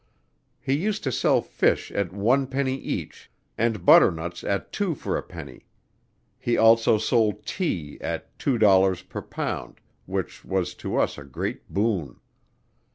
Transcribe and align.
He 0.59 0.73
used 0.73 1.03
to 1.03 1.11
sell 1.11 1.43
fish 1.43 1.91
at 1.91 2.11
one 2.11 2.47
penny 2.47 2.73
each 2.75 3.29
and 3.55 3.85
butternuts 3.85 4.43
at 4.43 4.71
two 4.71 4.95
for 4.95 5.15
a 5.15 5.21
penny. 5.21 5.67
He 6.39 6.57
also 6.57 6.97
sold 6.97 7.45
tea 7.45 7.99
at 8.03 8.35
$2.00 8.39 9.07
per 9.07 9.21
lb. 9.21 9.77
which 10.07 10.43
was 10.43 10.73
to 10.81 10.97
us 10.97 11.19
a 11.19 11.23
great 11.23 11.71
boon. 11.71 12.19